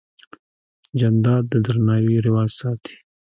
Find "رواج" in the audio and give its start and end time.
2.25-2.51